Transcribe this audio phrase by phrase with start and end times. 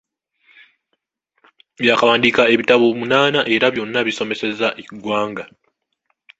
[1.87, 5.43] Yaakawandiika ebitabo munaana era byonna bisomesezza eggwanga.